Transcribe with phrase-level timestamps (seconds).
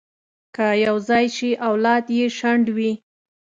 [0.55, 2.91] که یو ځای شي، اولاد یې شنډ وي.